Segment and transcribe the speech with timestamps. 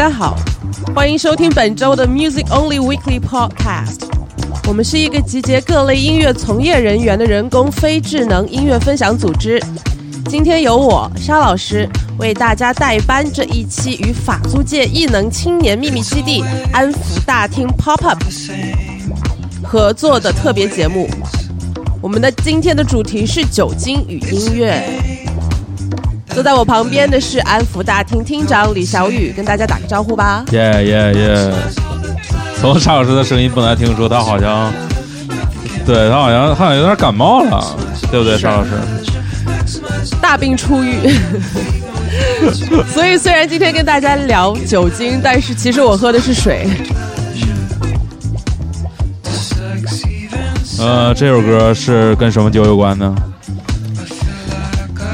[0.00, 0.34] 大家好，
[0.94, 4.08] 欢迎收听本周的 Music Only Weekly Podcast。
[4.66, 9.62] 我们是一个集结各类音乐从业人员的人工非智能音乐分享组织。
[10.26, 11.86] 今天由我沙老师
[12.18, 18.22] 为大家代班这一期与法租界艺能青年秘密基地安福大厅 Pop Up
[19.62, 21.10] 合作的特别节目。
[22.00, 25.09] 我们的今天的主题是酒精与音乐。
[26.34, 30.44] 坐在我旁边的是安福大厅厅长李小雨，跟大家打个招呼吧。
[30.52, 31.52] 耶耶耶！
[32.60, 34.72] 从沙老师的声音不难听出，他好像，
[35.84, 37.76] 对他好像他好像有点感冒了，
[38.10, 38.70] 对不对，沙老师？
[40.20, 40.94] 大病初愈。
[42.92, 46.68] 所以虽然今天跟大家聊酒精，但是其实我喝的是水。
[50.78, 53.14] 呃，这首歌是跟什么酒有关呢？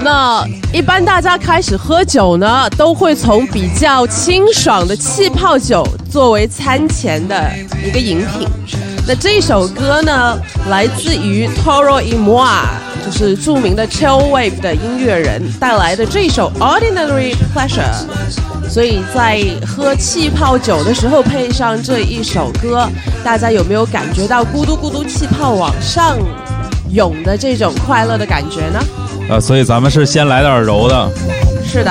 [0.06, 7.50] 那一般大家开始喝酒呢，都会从比较清爽的气泡酒作为餐前的
[7.84, 8.46] 一个饮品。
[9.04, 12.68] 那这首歌呢，来自于 Toro i m o a
[13.04, 18.70] 就是著名的 Chill Wave 的音乐人带来的这首 Ordinary Pleasure。
[18.70, 22.88] 所以在喝气泡酒的时候配上这一首歌，
[23.24, 26.16] 大家有没有感觉到咕嘟咕嘟气泡往上
[26.92, 28.80] 涌的这种快乐的感觉呢？
[29.28, 31.10] 呃，所以咱们是先来点柔的。
[31.64, 31.90] 是的。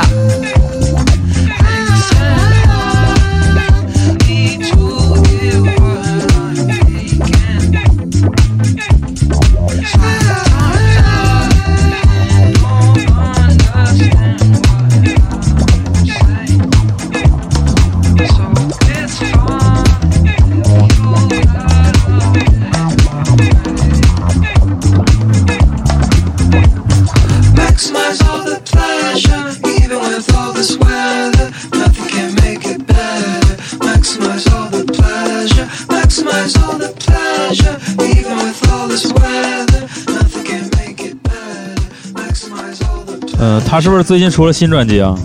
[43.39, 45.15] 嗯，他是不是最近出了新专辑啊？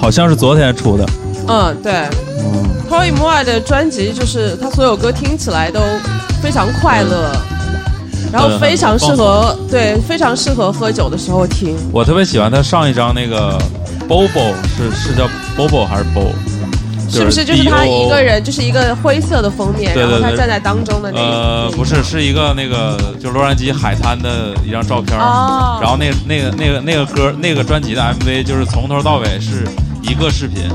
[0.00, 1.06] 好像是昨天出的。
[1.48, 1.92] 嗯，对。
[1.92, 5.80] 嗯 t o y m o r 的专辑就是他所有歌听起来都
[6.42, 7.32] 非常快乐，
[8.30, 11.74] 然后非常适合对，非常适合喝酒的时候听。
[11.90, 13.58] 我特别喜欢他上一张那个
[14.08, 16.26] Bobo，是是叫 Bobo 还是 Bo？
[17.08, 21.24] 是不是就是他一个人，就是一个灰色的封面，然后他站在当中的那个？
[21.24, 25.18] 呃，不是，是一个那个，就洛杉矶海滩的一张照片。
[25.18, 25.78] 哦。
[25.80, 29.66] 然后那那个那个那个歌那个专辑的 MV 就是从头到尾是
[30.02, 30.68] 一个视频，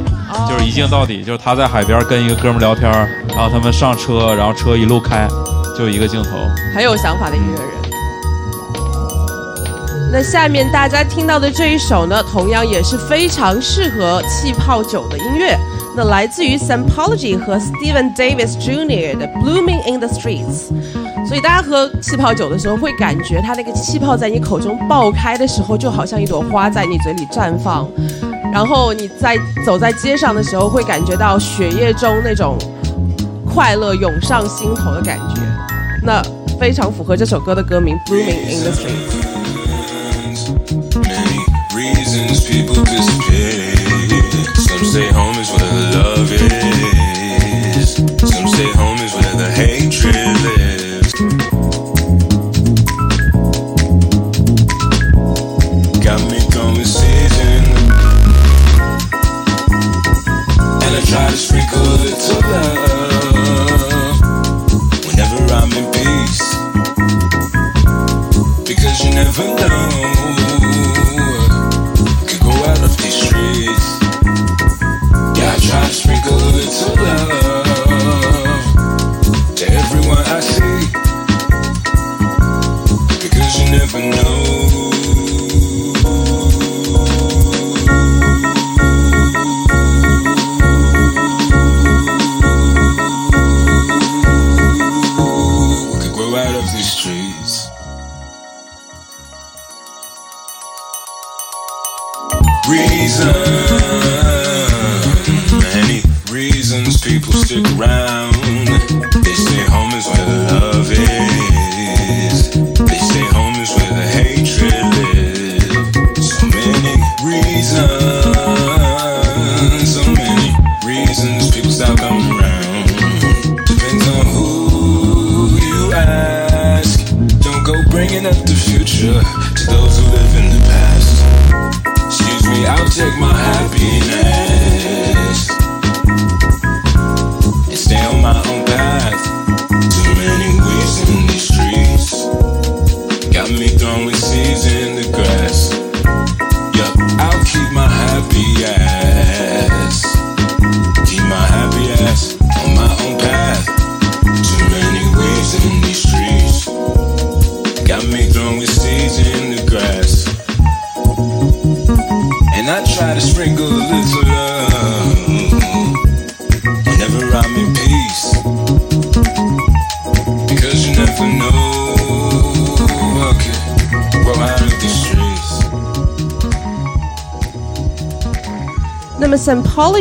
[0.47, 2.89] 就是一镜到底，就是他在海边跟一个哥们聊天，
[3.29, 5.27] 然后他们上车，然后车一路开，
[5.77, 6.29] 就一个镜头。
[6.73, 7.69] 很有想法的音乐人。
[10.11, 15.55] 那下面大家听到的这一首呢，同样也是非常适合气泡酒的音乐。
[15.95, 19.17] 那来自于 Sampology 和 Steven Davis Jr.
[19.17, 20.69] 的 Blooming in the Streets，
[21.27, 27.85] 所以大家喝气泡酒的时候，会感觉它那个气泡在你口中爆开的时候，就好像一朵花在你嘴里绽放，
[28.53, 32.57] 然后你在走在街上的时候，会感觉到血液中那种
[33.45, 35.41] 快乐涌上心头的感觉，
[36.03, 36.21] 那
[36.59, 39.27] 非常符合这首歌的歌名 Blooming in the Streets。
[46.19, 46.58] Love is.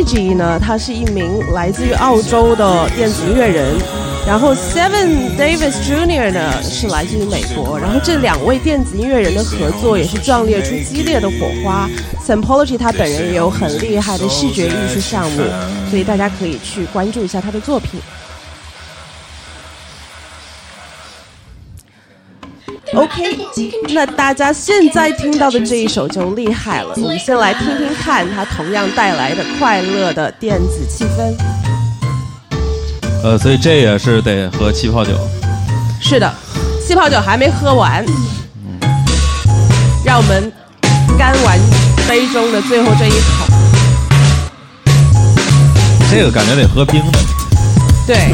[0.09, 0.59] G 呢？
[0.59, 3.75] 他是一名来自于澳洲的电子音乐人。
[4.27, 6.31] 然后 Seven Davis Jr.
[6.31, 7.79] 呢是来自于美国。
[7.79, 11.89] 然后这两位电子音乐人的合作也是壮烈出激烈的火花。
[12.25, 15.41] Sympology 他本人也有很厉害的视觉艺术项目，
[15.89, 17.99] 所以大家可以去关注一下他的作品。
[22.95, 23.37] OK，
[23.89, 26.93] 那大家现在听到的这一首就厉害了。
[26.97, 31.33] 我们先来听听看，它同样带来的快乐的电子气氛。
[33.23, 35.11] 呃，所以这也是得喝气泡酒。
[36.01, 36.33] 是的，
[36.85, 38.03] 气泡酒还没喝完，
[40.03, 40.51] 让我们
[41.17, 41.59] 干完
[42.07, 43.45] 杯中的最后这一口。
[46.09, 47.19] 这个感觉得喝冰的。
[48.07, 48.33] 对。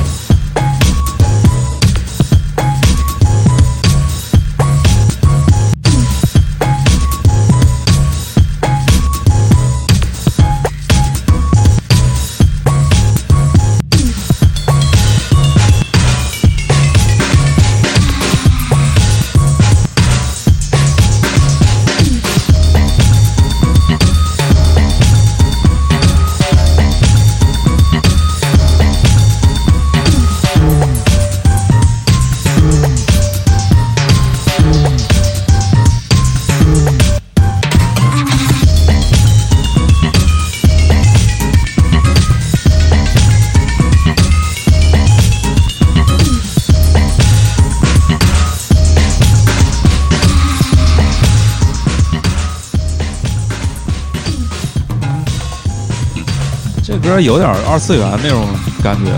[57.21, 58.45] 有点二次元那种
[58.83, 59.12] 感觉。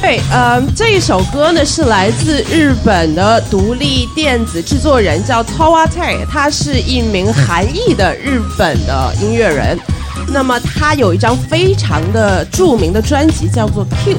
[0.00, 9.78] 对，呃，这一首歌呢是来自日本的独立电子制作人，叫 Tawate，他是一名韩裔的日本的音乐人。
[10.26, 14.18] 那么他有一张非常的著名的专辑，叫做 Cute。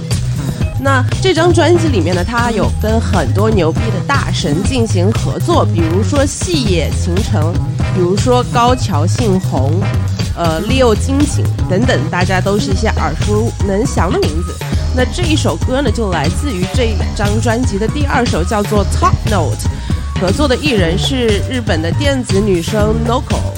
[0.79, 7.41] 那这张专辑里面呢，他有跟很多牛逼的大神进行合作，比如说细野晴臣，
[7.93, 9.81] 比如说高桥幸宏。
[10.35, 14.55] 呃，Leo 金井等等，大家都是一些耳熟能详的名字。
[14.95, 19.69] 那这一首歌呢，就来自于这张专辑的第二首，叫做 Top Note。
[20.19, 23.52] 合作的艺人是日本的电子女生 Noko。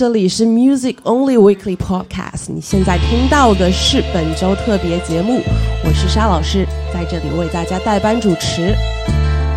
[0.00, 2.46] 这里是 Music Only Weekly Podcast。
[2.46, 5.42] 你现在听到的是本周特别节目，
[5.84, 8.74] 我是沙老师，在这里为大家代班主持。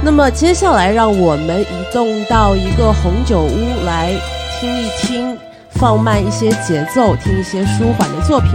[0.03, 4.11] 那么接下来，让我们移动到一个红酒屋来
[4.59, 5.37] 听一听，
[5.75, 8.49] 放慢一些节奏，听一些舒缓的作品。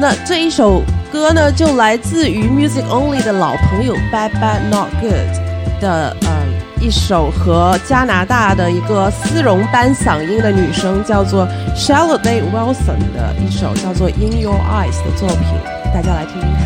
[0.00, 0.80] 那这一首
[1.12, 6.43] 歌呢，就来自于 Music Only 的老朋友 Bad Bad Not Good 的呃。
[6.80, 15.46] 一首和加拿大的一个丝绒般嗓音的女生叫做 s h a l l o d a y Wilson 的一首叫做 In Your Eyes 的作品，
[15.92, 16.63] 大家来听听看。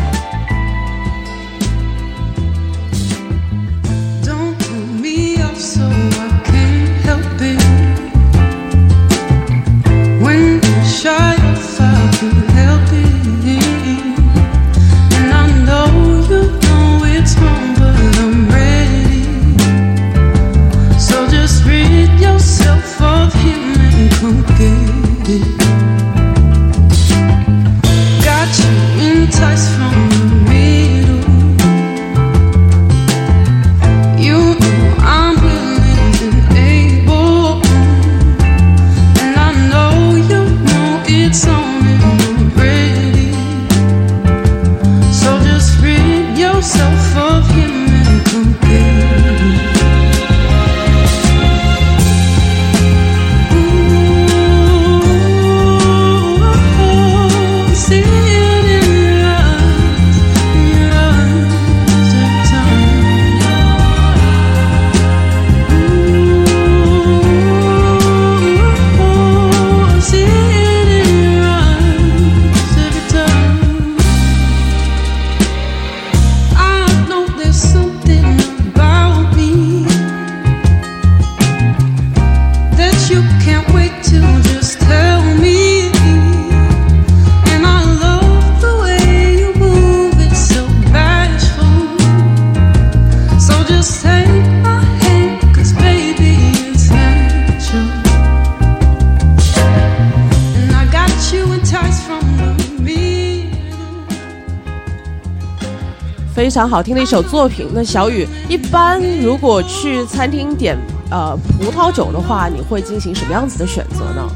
[106.59, 107.69] 常好听的一首作品。
[107.73, 110.77] 那小雨，一般如果去餐厅点
[111.09, 114.29] 呃葡萄酒的话，你会进行什么样子的选择呢？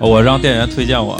[0.00, 1.16] 我让店员推荐我，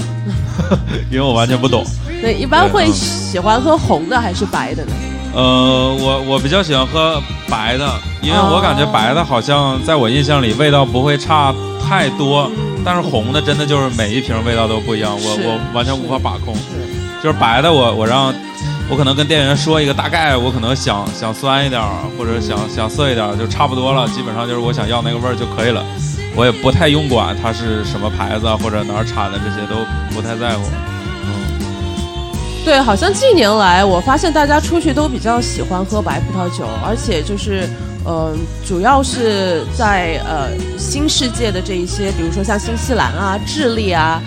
[1.13, 1.85] 因为我完全不懂。
[2.21, 4.93] 对，一般会喜欢喝红的还是白的呢？
[5.33, 7.89] 呃，我我比较喜欢喝白的，
[8.21, 11.55] 因为我感觉白的好像在我印象里味道不会差
[11.89, 12.51] 太多，
[12.85, 16.53] 但是红的真的就是每一瓶味道都不一样，我我完全无法把控。
[17.23, 18.35] 就是白的，我我让，
[18.91, 21.81] 我可能跟店员说一个大概，我可能想想酸一点
[22.19, 25.83] 或者想想涩一点就差不多了，基本上就是我想要那个味儿就可以了，
[26.37, 29.77] 我也不太用管它是什么牌子或者哪儿产的，这些都
[30.15, 30.65] 不太在乎。
[31.25, 31.33] 嗯
[32.67, 37.67] 对，好像近年来我发现大家出去都比较喜欢喝白葡萄酒，而且就是，
[38.07, 38.37] 嗯，
[38.67, 44.23] 主要是在呃新世界的这一些，比如说像新西兰啊、智利啊。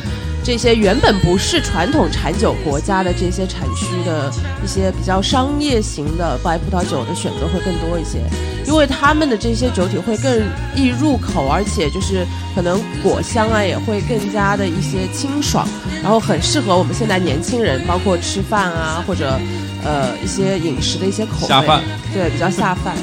[0.45, 4.31] 这些原本不是传统产酒国家的这些产区的
[4.63, 8.19] 一些比较商业型的白葡萄酒的选择会更多一些，
[8.63, 10.31] 因为他们的这些酒体会更
[10.75, 12.23] 易入口，而且就是
[12.53, 15.67] 可能果香啊也会更加的一些清爽，
[16.03, 19.39] 然后很适合我们现在年轻人，包括吃饭啊或者
[19.83, 21.47] 呃一些饮食的一些口味。
[21.47, 21.81] 下饭。
[22.13, 22.95] 对，比较下饭。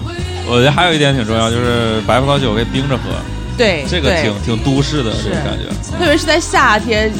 [0.48, 3.02] 我觉得还有一点挺重要，就是白葡萄酒可以冰着喝。
[3.56, 5.64] 对，这个挺挺都市的这种感觉，
[5.98, 7.10] 特别是在夏天，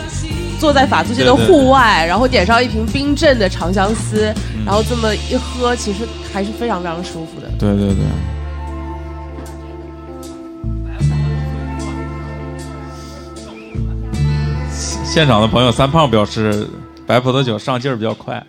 [0.61, 7.49] 坐在法租界的户外，然后点上一瓶冰镇的长相思，然后这么一喝，其实还是非常非常舒服的。
[7.59, 8.05] 对对对。
[15.05, 16.69] 现场的朋友，三胖表示
[17.07, 18.45] 白葡萄酒上劲儿比较快。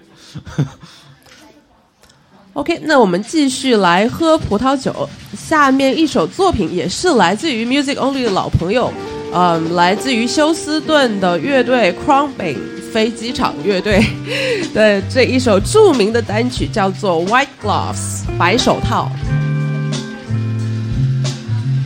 [2.57, 5.07] OK，那我们继续来喝葡萄酒。
[5.37, 8.91] 下面一首作品也是来自于 Music Only 的老朋友，
[9.31, 12.57] 嗯，来自于休斯顿的乐队 Crumbing
[12.91, 14.03] 飞机场乐队
[14.73, 19.11] 的这一首著名的单曲叫做 White Gloves 白手套。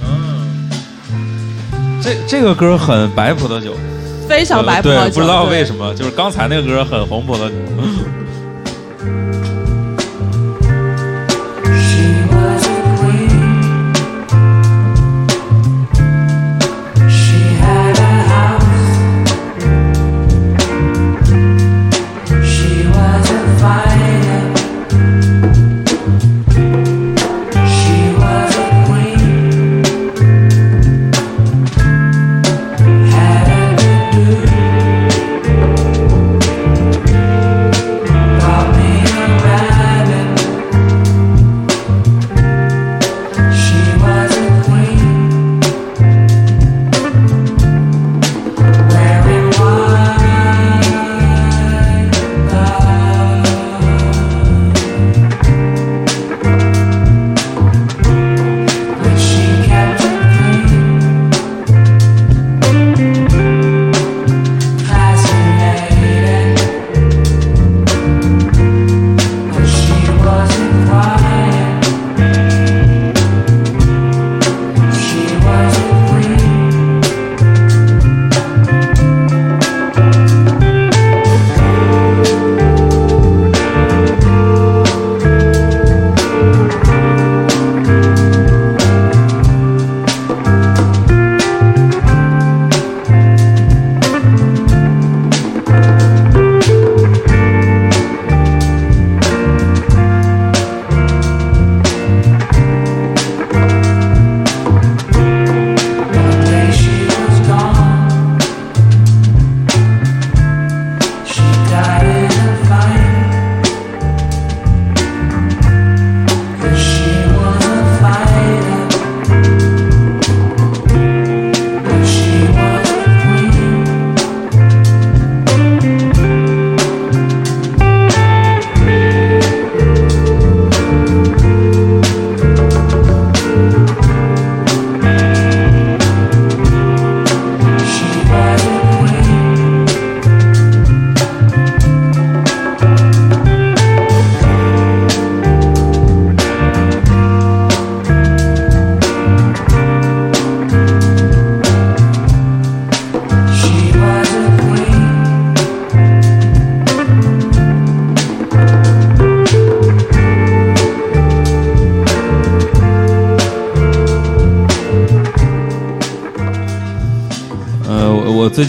[0.06, 0.70] 嗯，
[2.02, 3.74] 这这个歌很白葡萄酒，
[4.26, 7.56] 非常白葡萄酒，不知道为什么，就是刚才那个歌很红葡萄酒。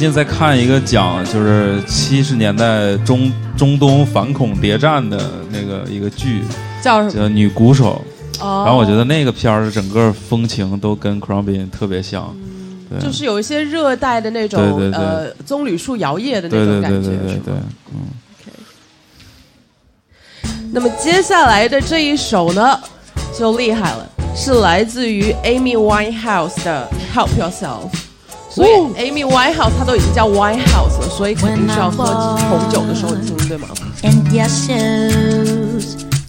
[0.02, 6.42] 近在看一个讲，就是七十年代中中东反恐谍战的那个一个剧，
[6.82, 7.12] 叫什么？
[7.12, 8.04] 叫《女鼓手》。
[8.64, 12.34] 然后我觉得那个片儿整个风情都跟 c r o m b i n 特别像，
[13.00, 17.54] 就是有一些热带的那种呃棕榈树摇曳的那种感觉，对对对对，
[17.94, 18.00] 嗯。
[20.72, 22.80] 那么接下来的这一首呢，
[23.38, 27.88] 就厉害了，是来自于 Amy Winehouse 的 Help Yourself。
[28.51, 32.05] 所以 Amy Winehouse 她都已经叫 Winehouse 了，所以肯定是要喝
[32.49, 33.67] 红酒的时候听，对吗？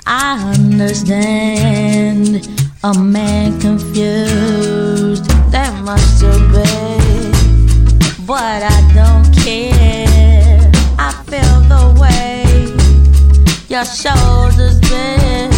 [0.04, 2.42] I understand
[2.82, 5.24] a man confused.
[5.50, 7.34] That must have been,
[8.26, 10.70] but I don't care.
[10.96, 12.44] I feel the way
[13.68, 15.51] your shoulders bend.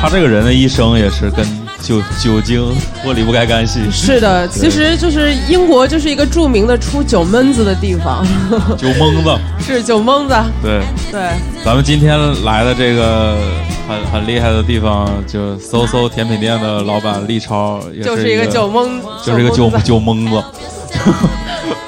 [0.00, 1.44] 他他这个人的一生也是跟
[1.82, 3.80] 酒酒精脱离不开干系。
[3.90, 8.24] 是的，其实就是英国就是一个著名的出酒闷子的地方。
[8.78, 10.34] 酒蒙子是酒蒙子。
[10.62, 10.80] 对
[11.10, 11.20] 对。
[11.64, 13.36] 咱们今天来的这个
[13.88, 20.42] 很很厉害的地方，就搜搜甜品店的老板立超，就是一个酒蒙，就是一个酒酒蒙子。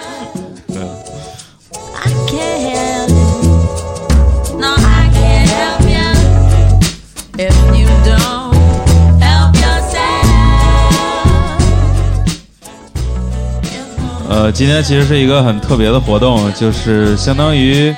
[14.41, 17.95] 呃，今天其实是一个很特别的活动，就是相当于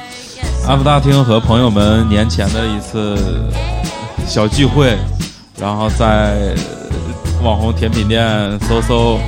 [0.67, 3.17] 安福大厅和朋友们年前的一次
[4.27, 4.99] 小聚会，
[5.57, 6.53] 然后在
[7.45, 9.21] 网红甜品店搜搜，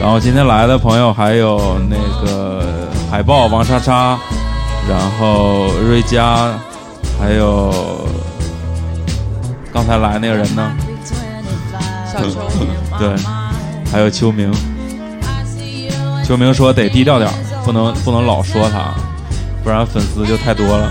[0.00, 2.64] 然后今天来的朋友还有那个
[3.08, 4.18] 海豹王莎莎，
[4.88, 6.52] 然后瑞佳，
[7.20, 7.72] 还有
[9.72, 10.72] 刚才来那个人呢，
[12.12, 12.40] 小秋，
[12.98, 13.14] 对，
[13.92, 14.52] 还有秋明。
[16.26, 17.30] 秋明说得低调点
[17.64, 18.92] 不能不能老说他，
[19.62, 20.90] 不然粉丝就太多了。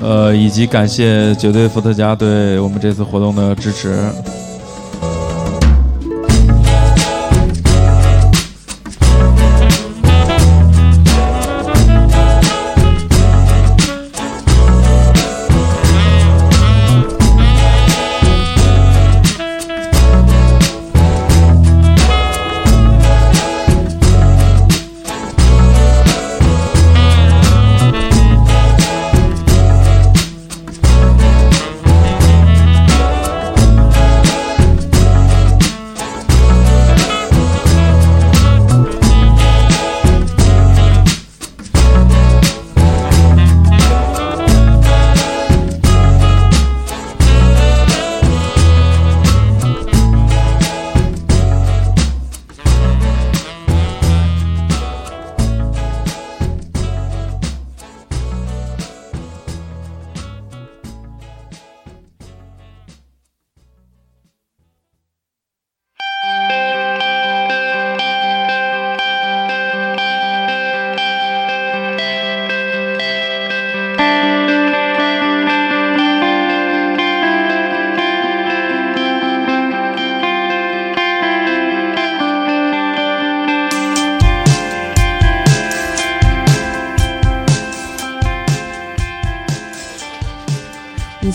[0.00, 4.08] 呃，以及感谢绝对伏特加对我们这次活动的支持。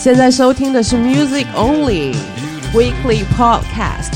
[0.02, 2.16] 现在收听的是 Music Only
[2.74, 4.10] Weekly Podcast。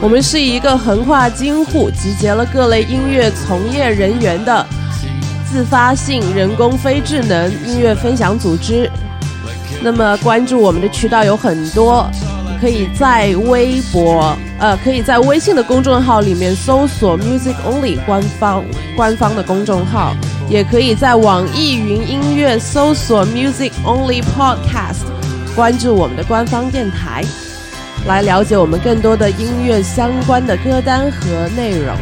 [0.00, 4.64] 我们是一个横跨京沪、集结了各类音乐从业人员的
[5.50, 8.88] 自发性人工非智能音乐分享组织。
[9.82, 12.08] 那么关注我们的渠道有很多，
[12.60, 20.14] 可以在微博，呃，可以在微信的公众号里面搜索 Music Only 官方官方的公众号，
[20.48, 24.79] 也可以在网易云音乐搜索 Music Only Podcast，
[25.60, 27.22] 关注我们的官方电台，
[28.06, 31.94] 来了解我们更多的音乐相关的歌单和内容。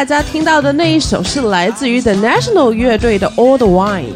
[0.00, 4.14] 大家听到的那一首是来自于 The National 乐队的 All the Wine。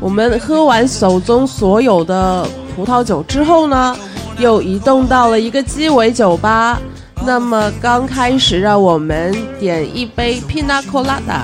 [0.00, 3.96] 我们喝完手中所有的葡萄酒之后呢，
[4.38, 6.80] 又移动到了一个鸡尾酒吧。
[7.24, 11.42] 那么刚开始，让我们点一杯 Pina Colada，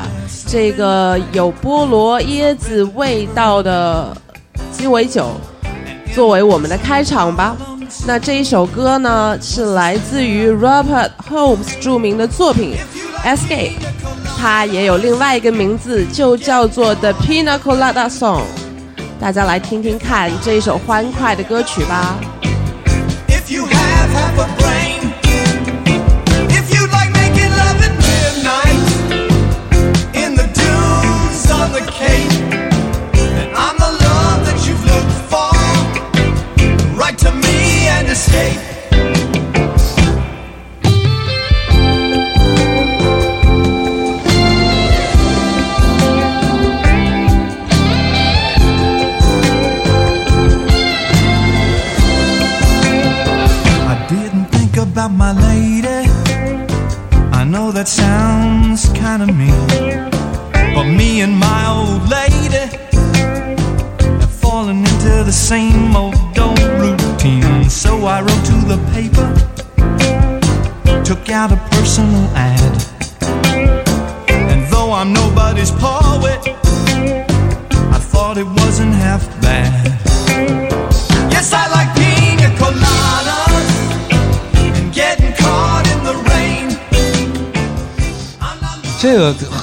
[0.49, 4.13] 这个有菠萝椰子味道的
[4.73, 5.29] 鸡尾酒，
[6.13, 7.57] 作为我们的开场吧。
[8.05, 12.75] 那这一首歌呢，是来自于 Robert Holmes 著名的作品
[13.25, 13.73] 《Escape》，
[14.39, 18.43] 它也有另外一个名字，就叫做 The Pina Colada Song。
[19.21, 22.17] 大家来听听看这一首欢快的歌曲吧。
[57.81, 60.11] That sounds kinda mean.
[60.75, 62.67] But me and my old lady
[64.21, 67.71] have fallen into the same old old routine.
[67.71, 69.29] So I wrote to the paper,
[71.05, 72.75] took out a personal ad.
[74.29, 76.60] And though I'm nobody's poet,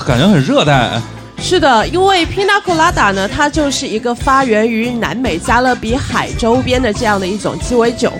[0.07, 0.89] 感觉很热带。
[1.37, 8.13] 是的，因为 Pina Colada 呢，它就是一个发源于南美加勒比海周边的这样的一种鸡尾酒。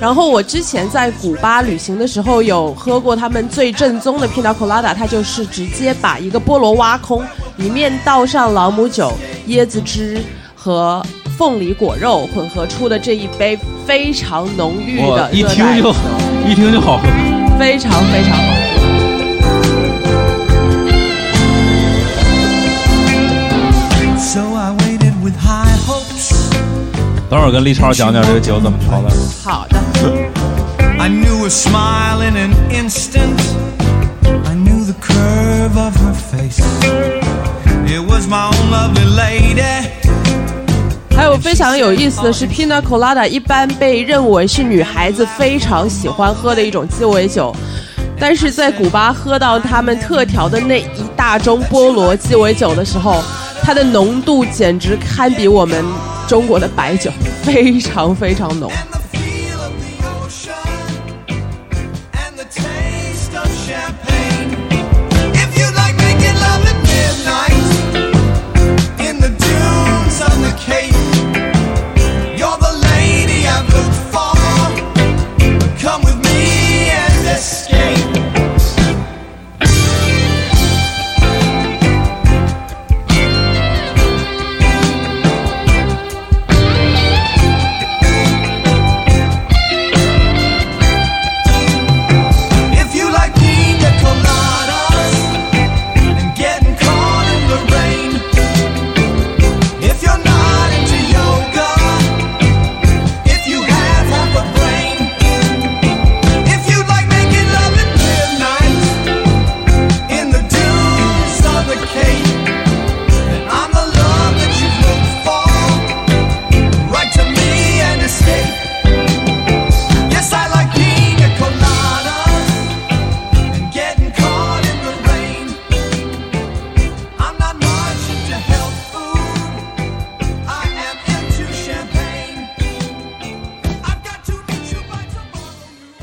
[0.00, 7.22] 然后我之前在古巴旅行的时候，有喝过他们最正宗的 Pina Colada，它就是直接把一个菠萝挖空，
[7.56, 9.12] 里面倒上朗姆酒、
[9.48, 10.22] 椰子汁
[10.54, 11.04] 和
[11.36, 15.94] 凤梨果肉混合出的这一杯非常浓郁的一听就
[16.48, 17.04] 一听就好喝，
[17.58, 18.57] 非常非常好
[27.30, 29.10] 等会儿跟立超讲讲这个酒怎么调的。
[29.44, 29.78] 好的。
[30.98, 33.38] I knew a smile in an instant.
[34.46, 36.58] I knew the curve of her face.
[37.86, 39.90] It was my own lovely lady.
[41.14, 47.54] 还有非常有意思的是，Pina Colada 一般被认为是女孩子非常喜欢喝的一种鸡尾酒，
[48.18, 53.22] 但是在古巴喝到他们特调的那一大盅菠萝鸡尾酒的时候，
[53.62, 55.84] 它的浓度简直堪比我们。
[56.28, 57.10] 中国的白酒
[57.42, 58.70] 非常非常浓。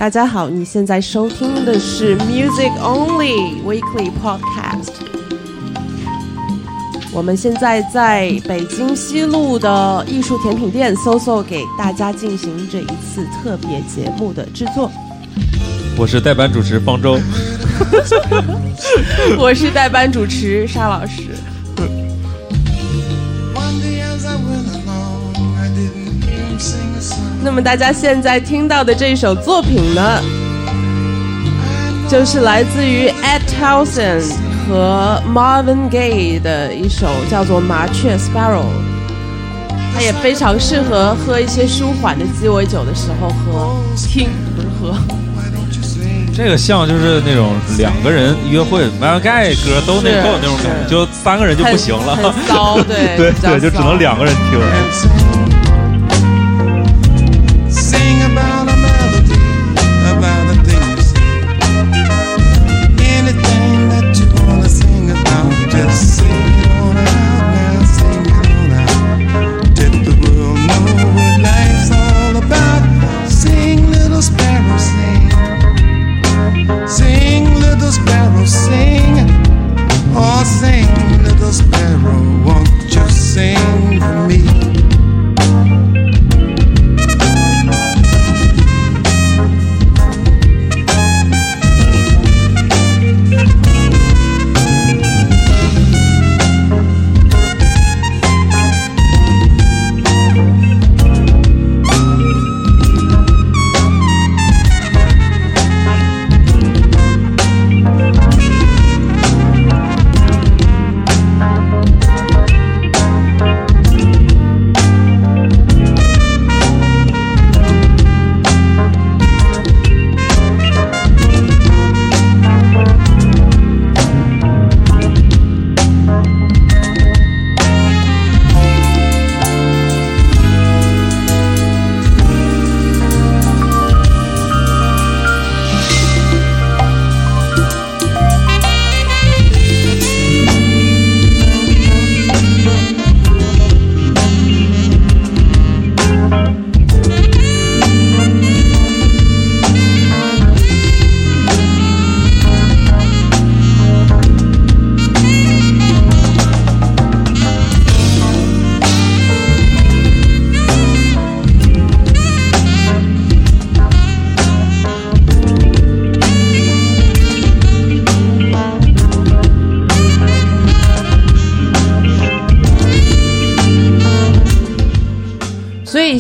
[0.05, 4.91] 大家好，你现在收听的是 Music Only Weekly Podcast。
[7.11, 14.91] 我们现在在北京西路的艺术甜品店，SO SO，，给大家进行这一次特别节目的制作。
[15.97, 17.19] 我是代班主持方舟，
[19.39, 21.29] 我是代班主持沙老师。
[27.45, 30.19] 那么大家现在听到的这首作品呢，
[32.09, 34.33] 就是来自于 Ed Townsend
[34.67, 38.63] 和 Marvin Gaye 的一首叫做《麻雀 Sparrow》，
[39.93, 44.97] 它也非常适合喝一些舒缓的鸡尾酒的时候喝，听不是喝。
[46.35, 54.59] 这个像就是那种两个人约会，Marvin Gaye 歌都那都有那种感觉，就三个人就不行了，高对 对对，就只能两个人听。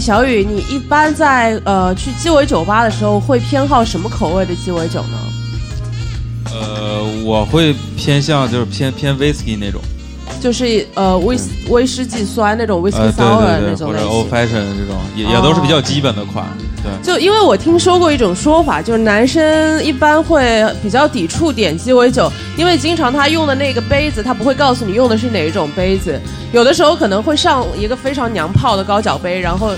[0.05, 5.17] 小雨，你一般在呃去鸡尾酒吧的时候会偏好什么口味的鸡尾酒呢？
[6.53, 9.81] 呃，我会偏向就是偏偏 whisky 那种。
[10.39, 11.35] 就是呃威
[11.69, 16.45] 威士忌酸那种 whisky sour 那种或者 old fashion 这种也也都是比较基本的款。
[16.83, 26.21] 对，就因为我听说过一种说法，就是男生一般会比较抵触点鸡尾酒，因为经常他用的那个杯子，他不会告诉你用的是哪一种杯子，
[26.53, 29.71] 有的时候可能会上一个非常娘炮的高脚杯，然后。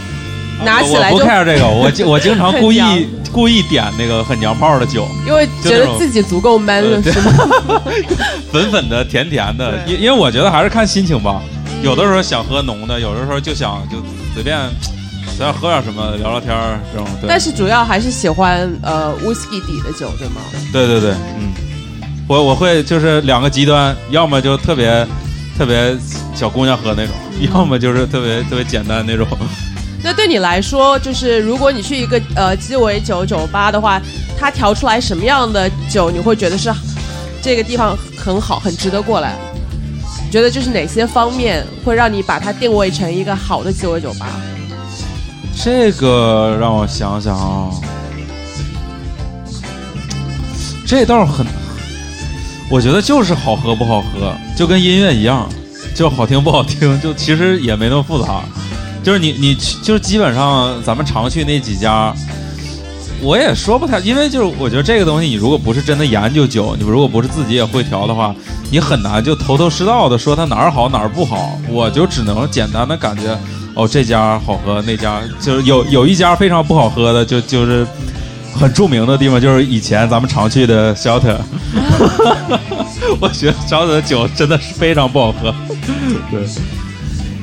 [0.63, 2.81] 拿起来就不 care 这个，我我经常故意
[3.31, 7.81] 故意点那个很娘炮的酒，因为觉得自己足够 man 了，是吗？
[8.51, 11.41] 粉粉的，甜甜的，因因为我觉得还是看心情吧。
[11.83, 13.97] 有的时候想喝浓的，有的时候就想就
[14.33, 14.57] 随便
[15.27, 16.55] 随便喝点什么，聊聊天
[16.91, 17.07] 这种。
[17.27, 20.41] 但是主要还是喜欢呃 whisky 底的酒，对吗？
[20.73, 21.53] 对对对，嗯，
[22.27, 25.05] 我我会就是两个极端，要么就特别
[25.55, 25.95] 特别
[26.33, 27.13] 小姑娘喝那种，
[27.53, 29.27] 要么就是特别特别简单那种。
[30.07, 34.01] 那对你来说，就是如果你去一个呃鸡尾酒酒吧的话，
[34.39, 36.73] 它调出来什么样的酒，你会觉得是
[37.41, 39.35] 这个地方很好，很值得过来？
[40.23, 44.27] 你觉得就是哪些方面会让你把它定位成一个好的鸡尾酒吧？
[45.61, 47.69] 这个让我想想啊，
[50.85, 51.45] 这倒是很，
[52.71, 55.49] 我觉得就是好喝不好喝，就跟音乐一样，
[55.93, 58.45] 就好听不好听，就其实也没那么复杂。
[59.07, 62.13] 就是你，你就是基本上咱们常去那几家，
[63.21, 68.35] 我也说不太，因为就是我觉得这个东西，你如果不是真的研究酒，你如果不是自己也会调的话，
[68.69, 71.57] 你很难就头头是道的说它哪儿好哪儿不好。
[71.69, 73.39] 我就只能简单的感觉，
[73.75, 77.87] 哦这家好喝，那家就是有有一家非常不好喝的，就就是
[78.53, 81.37] 很著名的地方，就是以前咱们常去的 Shelter。
[83.21, 85.55] 我觉得 Shelter 的酒真的是非常不好喝，
[86.29, 86.45] 对。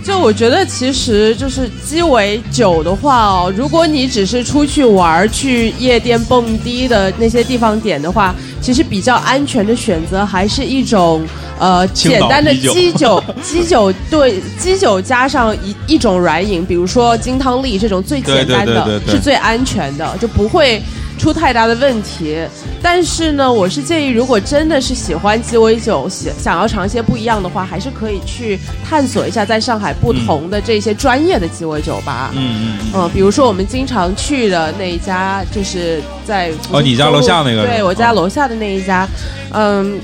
[0.04, 11.26] 就我觉得，其实就是鸡尾酒的话哦，如果你只是出去玩、去夜店蹦迪的那些地方点的话，其实比较安全的选择还是一种
[11.58, 20.82] 呃简单的 鸡酒，鸡酒对鸡酒加上一一种软饮，比如说金汤力这种最简单的，是最安全的，就不会。
[21.18, 22.36] 出太大的问题，
[22.82, 32.30] 但是呢，我是建议，如果真的是喜欢鸡尾酒，想想要尝一些不一样的话，还是可以去探索一下在上海不同的这些专业的鸡尾酒吧。
[32.34, 33.10] 嗯嗯嗯。
[33.14, 37.64] 比如说我们经常去的那一家，就是在哦，你家楼下那个？
[37.66, 39.08] 对我家楼下的那一家。
[39.52, 39.98] 嗯，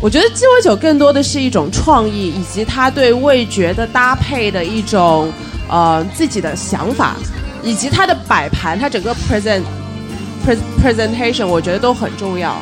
[0.00, 5.30] 我觉得鸡尾酒更多的是一种创意，以及它对味觉的搭配的一种
[5.68, 7.16] 呃自己的想法，
[7.62, 9.62] 以及它的摆盘，它整个 present。
[10.82, 12.56] Presentation 我觉得都很重要。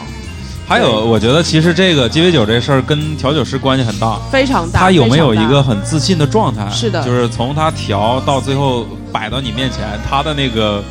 [0.66, 4.80] 还有，我觉得其实这个鸡尾酒这事儿跟调酒师关系很大，非常大。
[4.80, 6.66] 他有没有一个很自信的状态？
[6.70, 10.82] 是的，就是从他调到最后摆到你面前，他的那个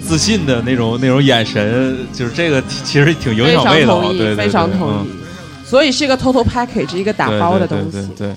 [0.00, 4.00] 自信的那种那种眼神，就是这个其实挺影响味道。
[4.12, 5.08] 对非常同意。
[5.66, 7.90] 所以是一个 total package，一个打包的东西。
[7.92, 8.28] 对对对。
[8.28, 8.36] 呃，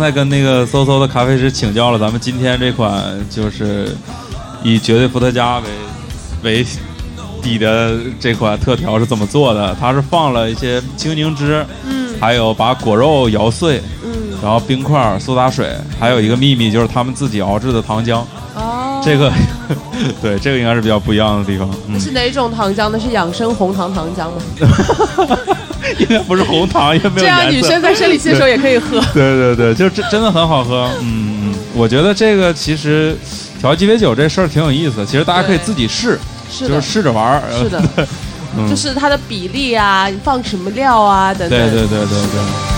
[0.00, 3.94] 才跟那个搜搜的咖啡师请教了，咱们今天这款就是
[4.62, 5.68] 以绝对伏特加为
[6.42, 6.66] 为
[7.42, 9.76] 底的这款特调是怎么做的？
[9.78, 18.22] 它是放了一些青柠汁，嗯还有把果肉摇碎，嗯，然后冰块、苏打水，还有一个秘密就是他们自己熬制的糖浆。
[18.54, 19.32] 哦，这个
[20.20, 21.70] 对，这个应该是比较不一样的地方。
[21.86, 23.00] 嗯，是哪种糖浆呢？
[23.00, 25.38] 是养生红糖糖浆吗？
[25.98, 27.62] 应该不是红糖，也没有这样女。
[27.62, 29.00] 生在生理期的时候也可以喝。
[29.12, 30.90] 对对对，就真真的很好喝。
[31.00, 33.16] 嗯嗯，我觉得这个其实
[33.60, 36.18] 调鸡尾酒这事儿挺有意思的，其实大家可以自己试，
[36.50, 37.42] 是就是，试着玩儿。
[37.58, 37.82] 是的，
[38.56, 41.58] 嗯，就是它的比例啊，你放什么料啊等等。
[41.58, 42.69] 对对对对对。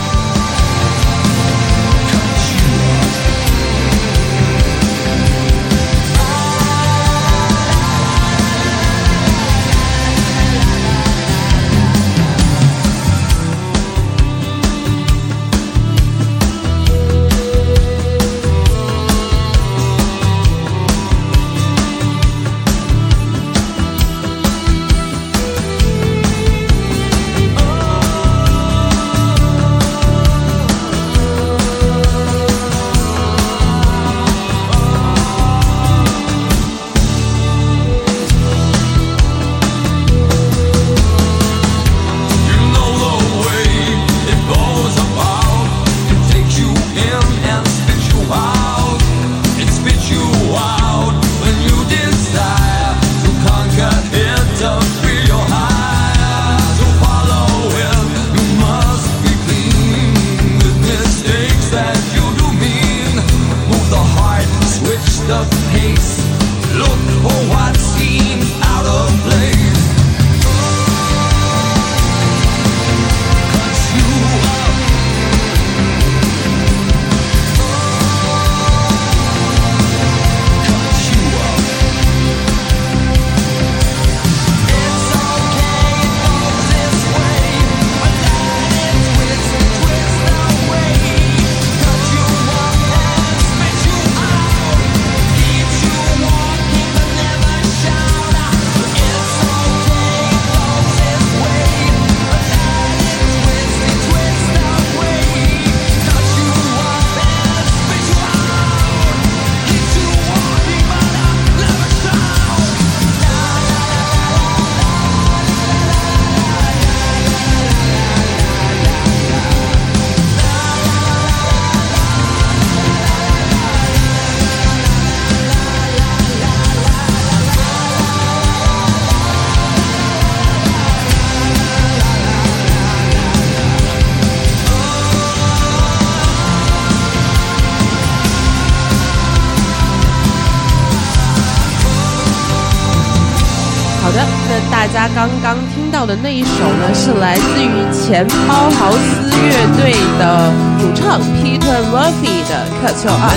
[145.14, 150.50] 刚刚听到的那一首呢，是来自于前包豪斯乐队的
[150.80, 153.36] 主唱 Peter Murphy 的《Cut Your Up》。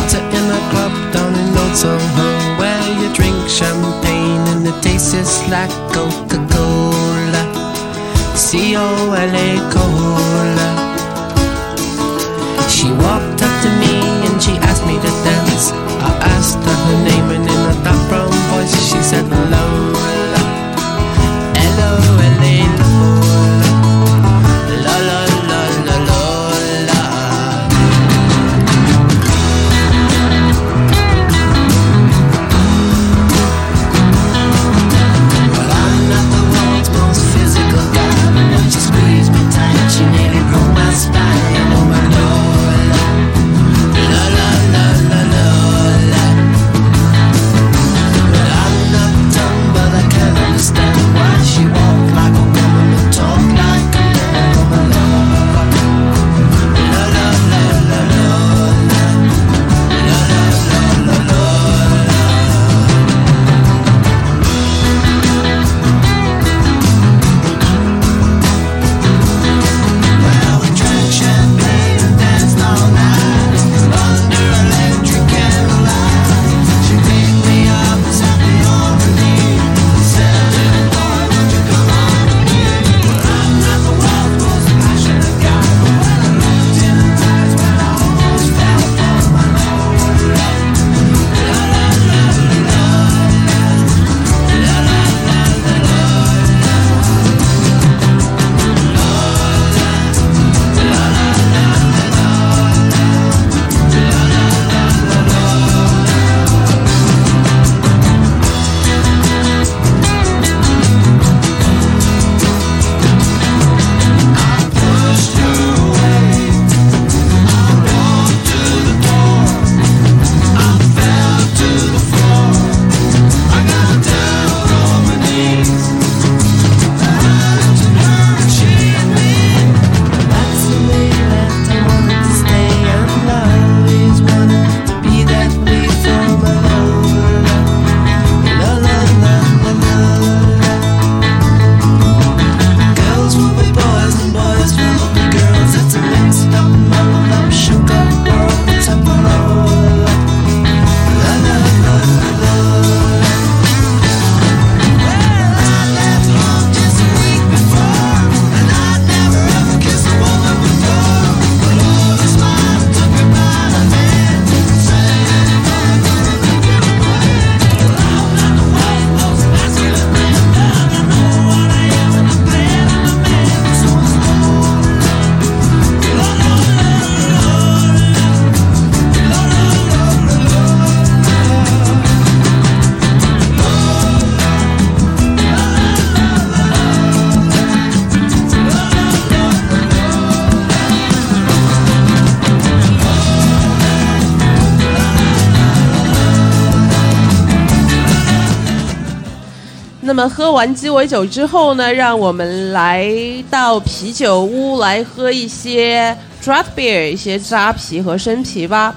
[200.15, 203.13] 么喝完鸡尾酒之后呢，让我们来
[203.49, 208.95] 到啤酒屋来喝一些 draft beer，一些扎啤和生啤吧。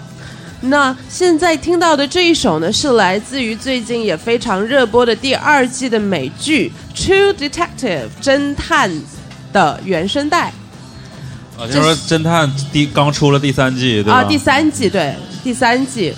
[0.61, 8.91] 那现在听到的这一首呢，是来自于最近也非常热播的第二季的美剧《True Detective》侦探
[9.53, 10.53] 的原声带。
[11.59, 14.21] 啊，听说侦探第刚出了第三季，对吧？
[14.21, 16.15] 啊，第三季对，第三季。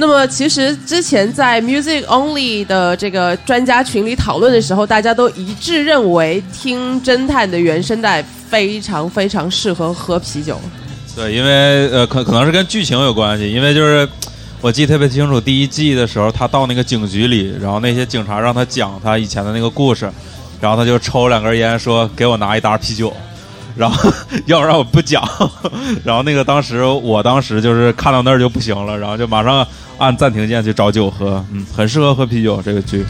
[0.00, 10.58] 那么其实之前在 Music Only 的这个专家群里讨论的时候，大家都一致认为听侦探的原声带非常非常适合喝啤酒。
[11.14, 14.08] 对，因为呃，可可能是跟剧情有关系，因为就是
[14.62, 20.10] 我记得特别清楚，第一季的时候，他到那个警局里，然后那些警察让他讲他以前的那个故事，
[20.62, 23.12] 然后他就抽两根烟，说给我拿一打啤酒，
[23.80, 24.12] 然后
[24.44, 25.26] 要不然我不讲，
[26.04, 29.66] 然后那个当时我当时就是看到那儿就不行了，然后就马上
[29.96, 33.06] 按暂停键去找酒喝，嗯，很适合喝啤酒这个剧。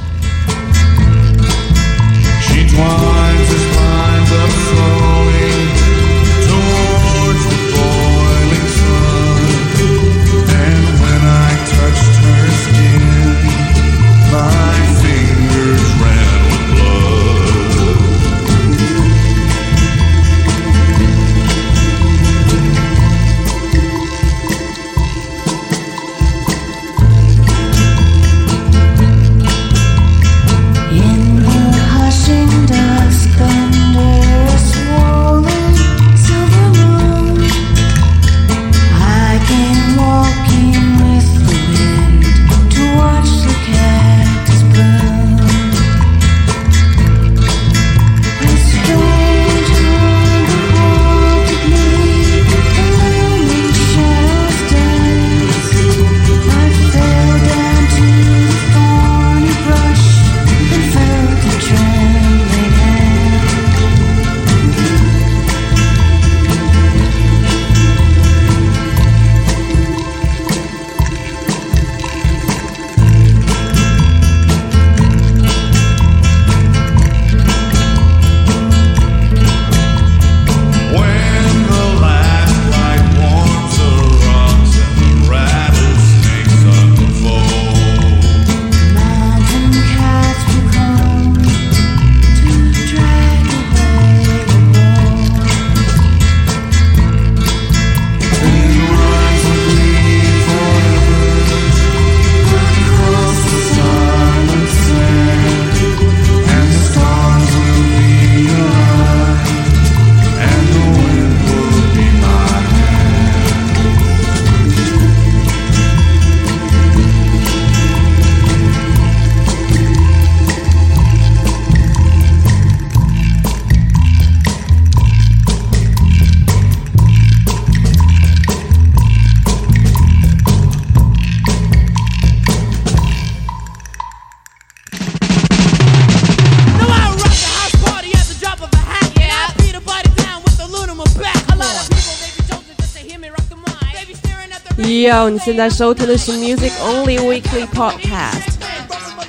[145.28, 148.54] 你现在收听的是 Music Only Weekly Podcast。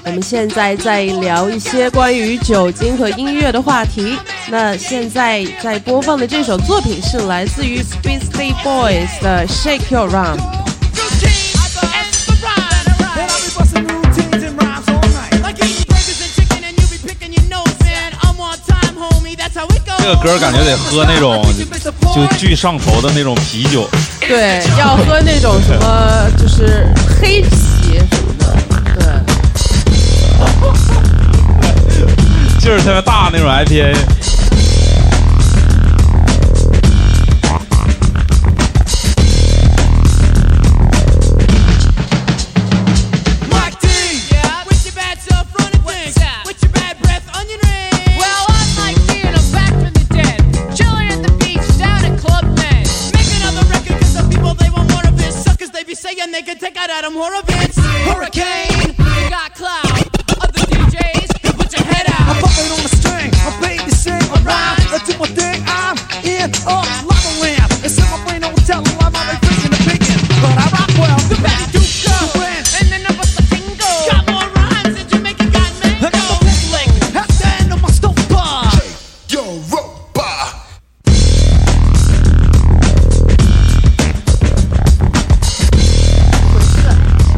[0.05, 4.17] 我们现在在聊一些关于酒精和音乐的话题。
[4.49, 10.37] 那现在在播放的这首作品是来自于 Beastie Boys 的《Shake Your Rump》。
[11.83, 12.87] and the rhyme.
[13.17, 15.41] And I'll be busting routines and rhymes all night.
[15.41, 17.75] Like eating burgers and chicken and you be picking your nose.
[17.83, 19.35] And I'm on time, homie.
[19.35, 19.97] That's how it goes.
[19.99, 21.43] 这个歌感觉得喝那种
[22.13, 23.87] 就巨上头的那种啤酒，
[24.27, 26.87] 对， 要喝那种什么，就是
[27.19, 29.23] 黑啤什么的。
[31.89, 32.05] 对，
[32.59, 33.95] 劲儿特别大那种 IPA。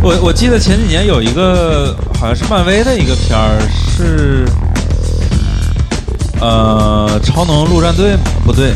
[0.05, 3.57] 我我记得前几年有一个好像是漫威的一个片儿
[3.97, 4.45] 是
[6.41, 8.17] 呃超能陆战队？
[8.45, 8.73] 不对。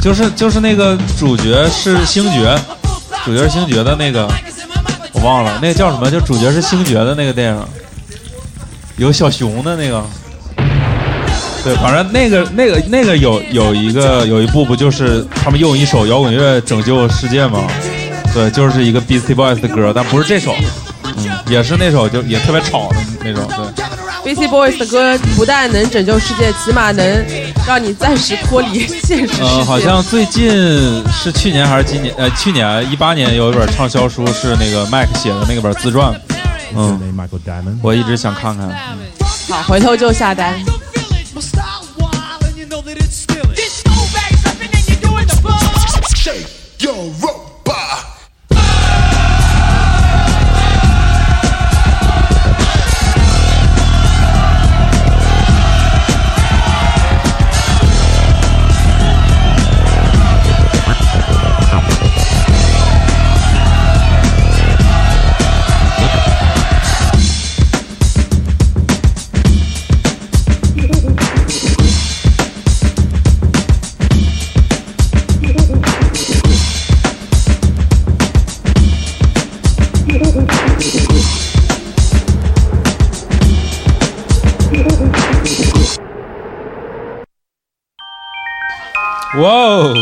[0.00, 2.58] 就是就是那个主角是星爵，
[3.24, 4.28] 主角是星爵的那个
[5.12, 6.10] 我忘了，那个叫什么？
[6.10, 7.64] 就主角是星爵的那个电影，
[8.96, 10.04] 有小熊的那个。
[11.64, 17.66] 对，反正那个那个那个有有一个有一部不就是他们用一首摇滚乐拯救世界吗？
[18.32, 20.54] 对，就是一个 Beastie Boys 的歌，但不是这首，
[21.02, 23.97] 嗯，也是那首就也特别吵的那种，对。
[24.28, 27.24] Beastie Boys 的歌不但能拯救世界，起码能
[27.66, 29.42] 让你暂时脱离现实世界。
[29.42, 30.50] 呃，好像最近
[31.10, 32.14] 是去年还是今年？
[32.18, 36.14] 呃，去年一八年有一本畅销书是那个 Mac 写的那个本自传，
[36.76, 37.00] 嗯，
[37.80, 38.68] 我一直想看看。
[39.48, 40.62] 好，回头就下单。
[41.34, 41.78] My style
[89.40, 89.94] 哇哦！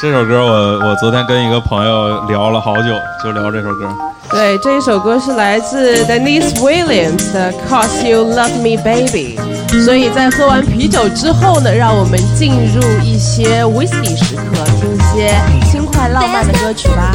[0.00, 2.94] 这首歌我我昨天跟一个朋友聊了好久，
[3.24, 3.88] 就聊这首歌。
[4.30, 9.36] 对，这一首歌是来自 Denise Williams 的《Cause You Love Me Baby》。
[9.84, 15.34] 所以在喝完啤酒之后呢，让我们进入一些 whisky 时刻，听一些
[15.70, 17.12] 轻快浪漫的歌曲吧。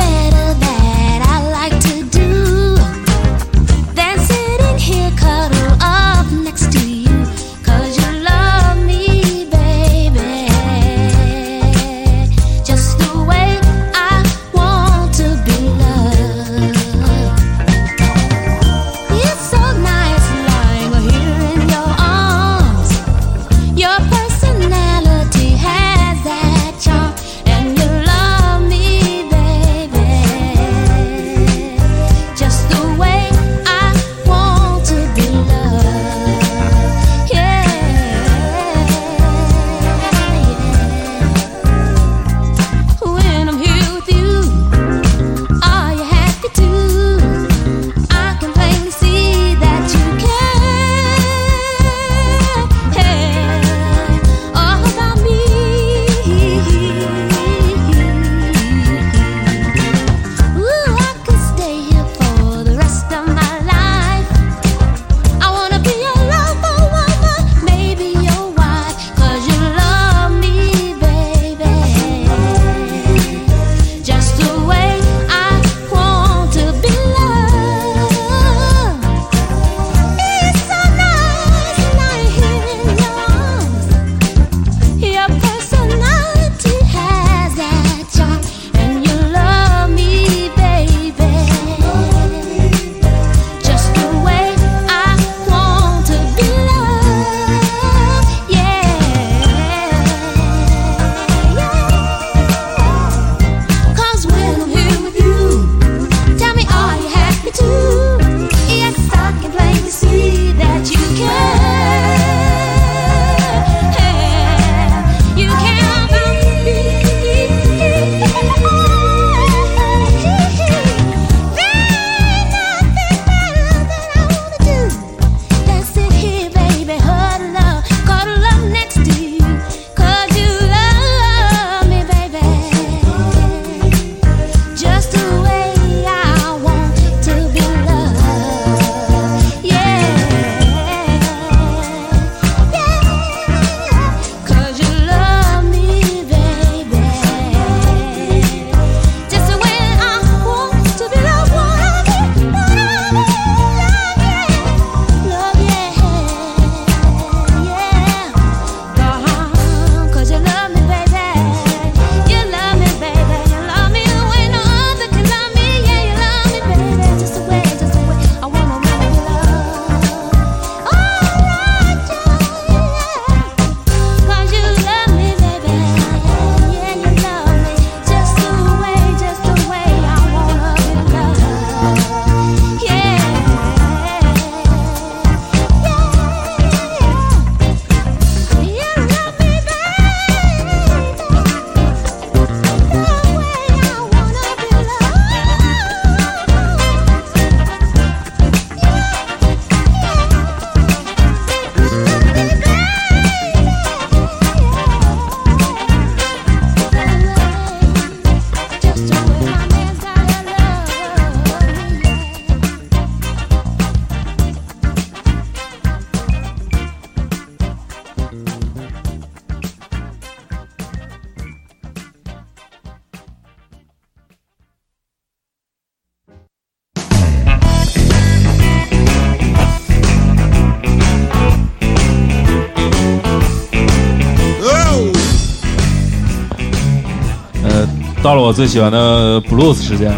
[238.38, 240.12] 了我最喜欢的 blues 时间，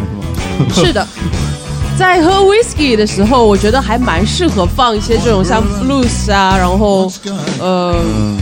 [0.74, 0.86] 是吗？
[0.86, 1.07] 是的，
[1.97, 7.11] 在喝 whisky 的时候，我觉得还蛮适合放一些这种像 blues 啊，然后
[7.59, 7.95] 呃，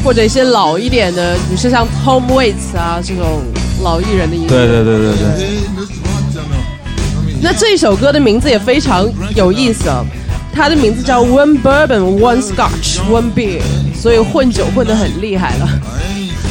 [0.03, 3.43] 或者一些老一点的，比如说像 Tom Waits 啊这种
[3.81, 4.49] 老艺人的音乐。
[4.49, 5.49] 对对对对对。
[7.39, 10.03] 那这首歌的名字也非常有意思啊，
[10.51, 13.61] 它的名字叫 One Bourbon, One Scotch, One Beer，
[13.95, 15.69] 所以混酒混得很厉害了。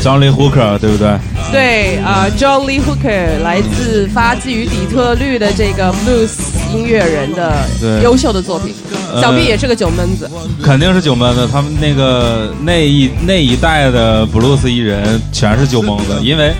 [0.00, 1.18] John Lee Hooker 对不对？
[1.52, 6.32] 对啊、j o h n Lee Hooker 来自发自于底特律的这个 blues
[6.74, 7.66] 音乐人的
[8.02, 8.74] 优秀的作品，
[9.12, 10.28] 呃想必也是个酒闷子。
[10.62, 16.52] 肯定是酒闷子，他们那个 那一那一代的 blues 艺人全是酒蒙子， 因为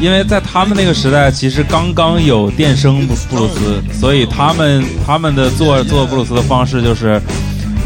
[0.00, 7.20] 因为在他们那个时代，其实刚刚有电声布布鲁斯，所以他们他们的做做布鲁斯的方式就是，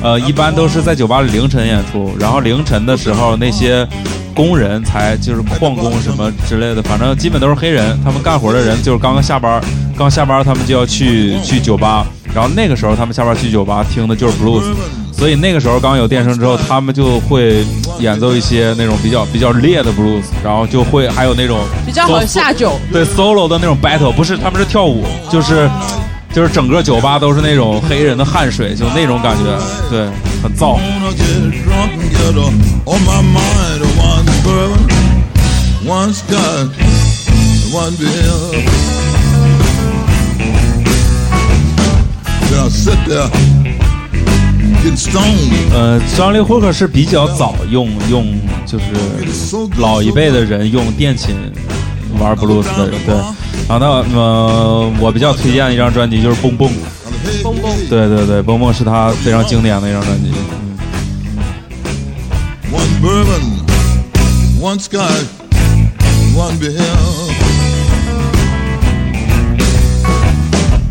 [0.03, 3.86] 呃，一般都是在酒吧里凌晨演出，然后凌晨的时候那些
[4.39, 9.61] 工人才就是矿工什么之类的，反正基本都是黑人，他们干活的人就是刚刚下班，
[9.97, 14.62] 刚下班他们就要去去酒吧，然后那个时候他们下班去酒吧听的就是 blues。
[15.11, 17.64] 所以那个时候刚有电声之后，他们就会
[17.99, 22.78] 演奏一些那种比较比较烈的 blues，然后就会还有那种比较好下酒。
[22.93, 25.68] 对 solo 的那种 battle，不是他们是跳舞，就是
[26.32, 29.58] 就是整个酒吧都是那种黑人的汗水，就那种感觉，
[29.90, 30.06] 对，
[30.42, 30.78] 很燥。
[45.72, 48.84] 呃，张力霍克是比较早用用，就是
[49.78, 51.34] 老一辈的人用电琴
[52.20, 53.14] 玩 blues 的人，对。
[53.66, 53.86] 然后那
[54.18, 56.68] 呃，我比较推荐一张专辑就是《蹦蹦》，
[57.42, 60.30] 蹦蹦，对对对，《蹦蹦》是他非常经典的一张专辑。
[60.30, 60.59] 嗯
[62.70, 63.64] One bourbon,
[64.61, 65.24] one scotch,
[66.36, 66.76] one beer.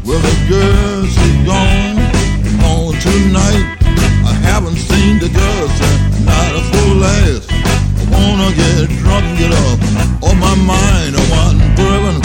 [0.03, 1.99] Well, the girl she's gone
[2.63, 3.65] on tonight.
[4.26, 7.51] I haven't seen the girl since not a full last.
[7.51, 9.80] I wanna get drunk get up
[10.24, 11.15] on my mind.
[11.30, 12.22] One bourbon,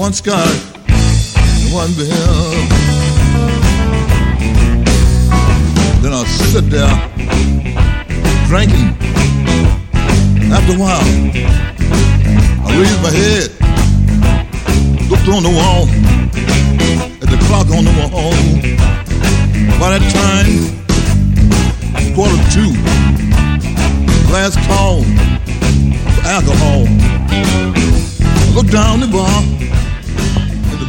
[0.00, 0.56] one scotch,
[1.74, 2.50] one bill.
[6.00, 6.88] Then I'll sit there
[8.48, 8.96] drinking.
[10.50, 11.04] After a while,
[12.64, 13.50] I raise my head,
[15.10, 15.84] looked on the wall,
[17.20, 18.32] at the clock on the wall.
[19.78, 20.48] By that time,
[22.14, 22.72] quarter two,
[24.32, 25.02] last call
[26.14, 26.86] for alcohol.
[27.28, 29.60] I looked down the bar.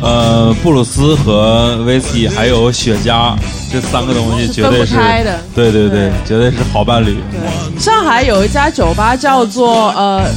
[0.01, 3.35] 呃，布鲁斯和威士忌还有雪茄
[3.71, 7.17] 这三个东西绝对是开的，对对对，绝对是好伴侣。
[7.79, 10.27] 上海有一家酒吧叫做呃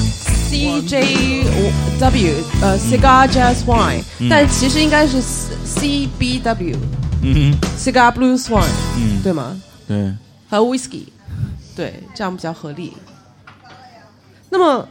[0.51, 2.33] CJW
[2.63, 6.77] 呃 Cigar Jazz Wine，、嗯但其实应该是 CBW
[7.23, 8.65] 嗯 Cigar Blues Wine，、
[8.99, 9.61] 嗯对吗？
[9.89, 10.13] 对，
[10.51, 11.05] 和 Whisky，
[11.75, 12.93] 对，这样比较合理。
[14.51, 14.87] 那么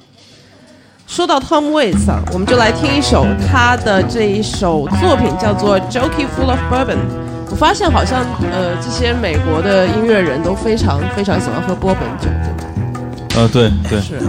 [1.07, 6.95] 说到 Tom Waits 啊，我们就来听一首他的这一首作品，叫做《Jockey Full of Bourbon》。
[7.51, 13.35] 我发现好像呃这些美国的音乐人都非常非常喜欢喝波本酒，对吗？
[13.35, 14.01] 呃，对对。
[14.01, 14.19] 是。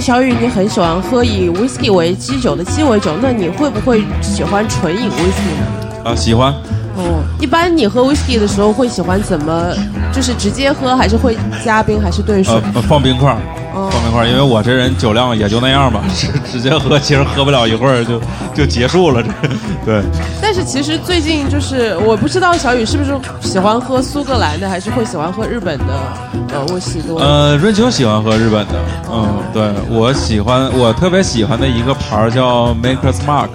[0.00, 6.10] 小雨，你很喜欢喝以 whisky 为基酒的鸡尾酒，那你会不会喜欢纯饮 whisky 呢？
[6.10, 6.52] 啊，喜欢。
[6.96, 9.74] 哦，一般你喝 whisky 的时候会喜欢怎么？
[10.12, 12.54] 就是直接喝，还是会加冰，还是兑水？
[12.74, 13.36] 呃，放冰块
[13.74, 18.18] 放冰块儿，因为我这人酒量也就那样吧，直 直接喝，其实喝不了一会儿就
[18.54, 19.22] 就结束了。
[19.22, 19.30] 这，
[19.84, 20.02] 对，
[20.40, 23.12] 但是其实最近就是我不知道小雨是不是
[23.56, 25.84] 喜欢喝苏格兰的，还是会喜欢喝日本的
[26.52, 27.18] 呃我喜多。
[27.18, 28.74] 呃，润秋喜欢喝日本的，
[29.10, 33.48] 嗯，对我喜欢，我特别喜欢的一个牌儿叫 Maker's Mark，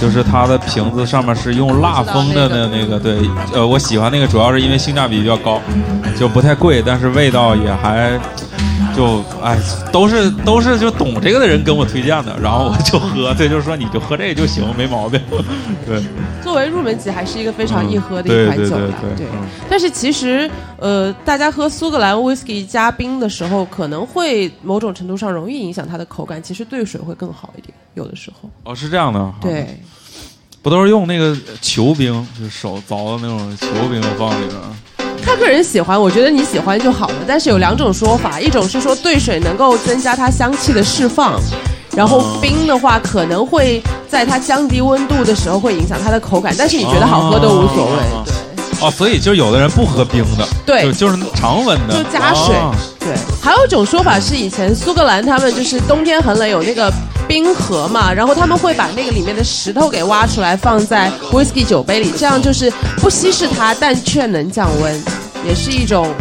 [0.00, 3.18] 就是它的瓶子上面是用蜡封的那那个，对，
[3.52, 5.60] 呃，我喜欢那个主要是因为性价比比较高，
[6.18, 8.18] 就不太贵，但是味道也还。
[8.94, 9.58] 就哎，
[9.92, 15.20] 都是都是就懂这个的人跟我推荐的，然后我就喝，对，就是说你就喝这个就行，没毛病。
[15.86, 16.06] 对，作
[16.56, 18.92] 为入门级，还是一个非常易喝的一款酒了。
[19.16, 19.26] 对
[19.68, 26.42] 但是其实，呃，大家喝苏格兰 whisky 加冰的时候，可能会某种程度上容易影响它的口感。
[26.42, 28.48] 其实兑水会更好一点，有的时候。
[28.64, 29.80] 哦，是这样的，对，
[30.62, 34.60] 不都是用那个球冰，就是手凿的那种球冰放里边。
[35.22, 37.16] 看个人喜欢，我觉得你喜欢就好了。
[37.26, 41.40] 但是有两种说法，一种是说兑水能够增加它香气的释放，
[41.96, 47.92] 然后冰的话可能会在它降低温度的时候会影响它的口感，但是你觉得好喝都无所谓。
[48.24, 48.34] 对。
[48.78, 52.54] 哦，所以就有的人不喝冰的，对就就是常温的，就加水。
[52.54, 56.92] 哦对，还有一种说法是，以前苏格兰他们就是冬天很冷，有那个
[57.26, 65.02] 冰河嘛，然后他们会把那个里面的石头给挖出来，放在 whisky 酒杯里，这样就是不稀释它，但却能降温，
[65.42, 66.12] 也是一种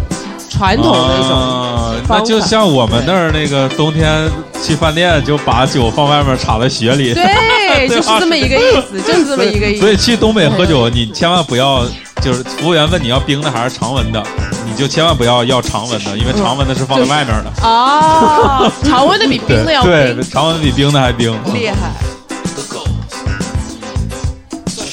[0.55, 1.93] 传统的一种啊。
[2.07, 4.29] 那就像我们那儿那个冬天
[4.63, 9.81] 去饭店就把酒放外面插在雪里，对， 就是这么一个意思，就是这么一个意思。
[9.81, 11.83] 所以去东北喝酒，你千万不要
[12.21, 14.23] 就是服务员问你要冰的还是常温的，
[14.65, 17.51] 你就千万不要要常温的，因为常温的是放在外面的。
[17.63, 21.31] 哦，常温的比冰的要对，冰，常温的比冰的还冰。
[21.53, 21.91] 厉害。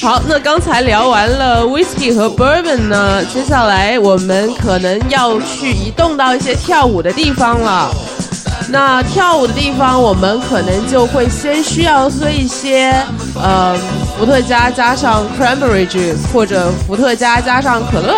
[0.03, 7.89] 好，那刚才聊完了 whiskey 和 bourbon 呢，接下来我们可能要去移动到一些跳舞的地方了。
[8.67, 12.93] 那跳舞的地方，我们可能就会先需要喝一些，
[13.41, 13.73] 呃，
[14.17, 18.13] 伏特加加上 cranberry juice，或者伏特加加上可乐。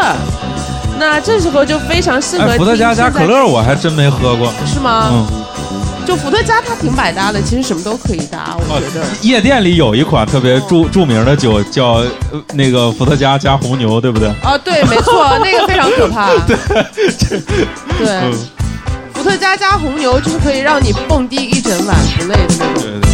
[0.98, 5.10] 那这时候就非常适合哎，伏特加加可乐我还真没喝过，是吗？
[5.12, 5.45] 嗯，
[6.06, 9.06] 就伏特加它挺百搭的，其实什么都可以搭，我觉得。
[9.22, 14.30] 夜店里有一款特别著著名的酒叫呃那个伏特加加红牛，对不对？
[14.44, 16.30] 啊，对，没错，那个非常可怕。
[17.98, 18.32] 对，
[19.14, 23.05] 伏特加加红牛就是可以让你蹦迪一整晚不累的那种搭配。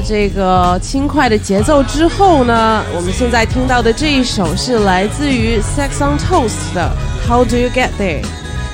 [0.00, 6.90] 这个轻快的节奏之后呢，我们现在听到的这一首是来自于 Sex on Toast 的
[7.26, 8.24] How Do You Get There？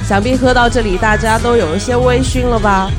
[0.07, 2.91] 想必喝到这里，大家都有一些微醺了吧？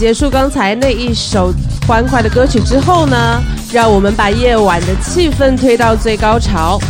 [0.00, 1.52] 结束刚才那一首
[1.86, 3.38] 欢快的歌曲之后呢，
[3.70, 6.80] 让我们把夜晚的气氛推到最高潮。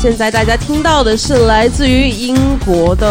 [0.00, 3.08] 现在大家听到的是来自于英国的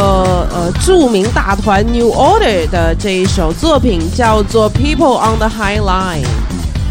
[0.50, 6.24] 呃著名大团 New Order 的这一首作品，叫做《People on the High Line》。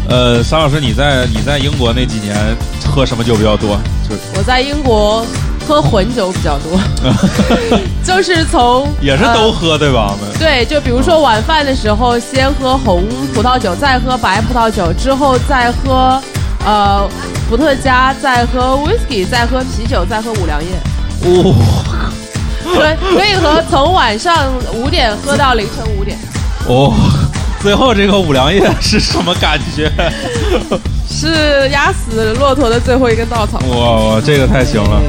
[0.07, 2.37] 呃，沙老师，你在你在英国那几年
[2.85, 3.79] 喝什么酒比较多？
[4.07, 5.25] 就我在英国
[5.67, 6.79] 喝混酒比较多，
[8.03, 10.15] 就是从也是都喝、对吧？
[10.39, 13.03] 对，就比如说晚饭的时候，先喝红
[13.33, 16.21] 葡萄酒，再喝白葡萄酒，之后再喝
[16.65, 17.07] 呃
[17.49, 20.69] 伏特加，再喝 whisky，再喝啤酒，再喝五粮液。
[21.25, 21.55] 哦，
[22.73, 26.17] 对，可以喝从晚上五点喝到凌晨五点。
[26.67, 26.93] 哦，
[27.61, 29.91] 最后这个五粮液是什么感觉？
[31.09, 33.59] 是压死骆驼的最后一根稻草。
[33.69, 34.99] 哇哇，这个太行了！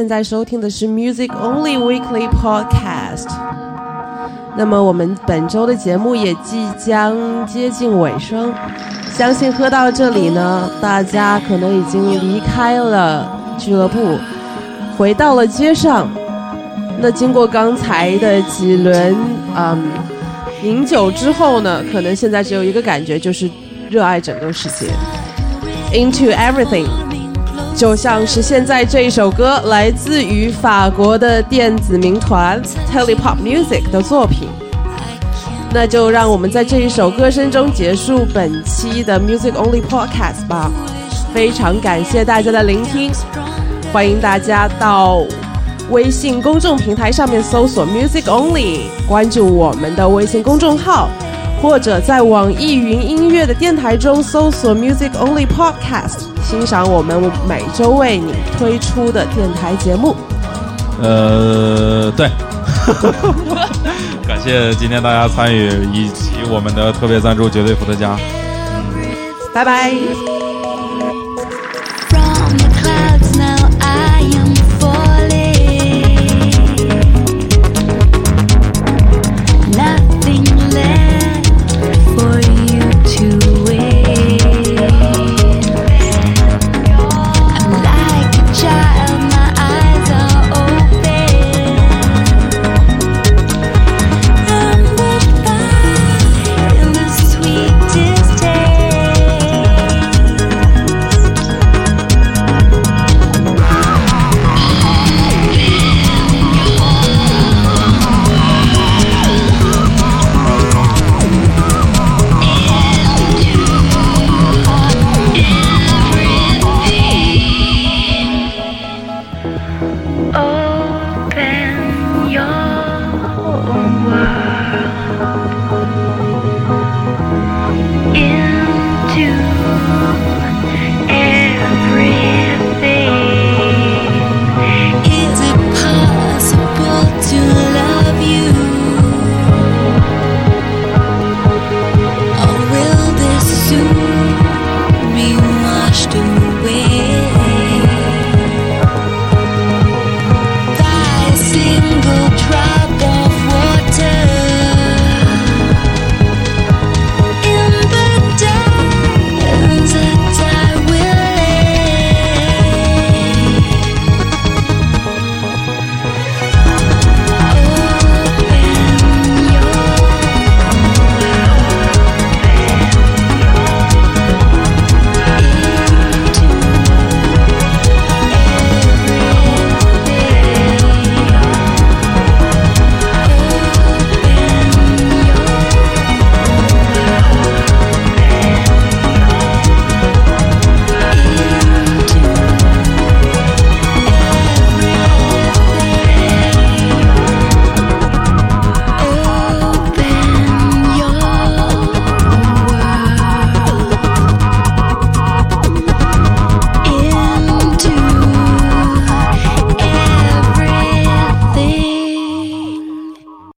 [0.00, 3.26] 现在收听的是 Music Only Weekly Podcast。
[4.56, 7.14] 那么我们本周的节目也即将
[7.46, 8.50] 接近尾声，
[9.12, 14.16] 相信喝到这里呢，大家可能已经离开了俱乐部，
[14.96, 16.08] 回到了街上。
[16.98, 19.14] 那经过刚才的几轮
[19.54, 19.82] 嗯
[20.62, 23.50] 饮酒之后呢，可能现在只有一个感觉，就是
[23.90, 24.86] 热爱整个世界
[25.92, 26.86] ，into everything。
[27.80, 32.62] 就像是现在这一首歌，来自于法国的电子民团
[32.92, 34.50] Telepop Music 的作品。
[35.72, 40.70] 那就让我们在这一首歌声中结束本期的 Music Only Podcast 吧。
[41.32, 43.10] 非常感谢大家的聆听，
[43.94, 45.22] 欢迎大家到
[45.88, 51.08] 微信公众平台上面搜索 Music Only，关注我们的微信公众号，
[51.60, 60.16] 或者在网易云音乐的电台中搜索 Music Only Podcast，欣赏我们每周为你推出的电台节目。
[61.02, 62.28] 呃，对，
[64.26, 68.16] 感谢今天大家参与，以及我们的特别赞助绝对伏特加。
[69.52, 69.92] 拜拜。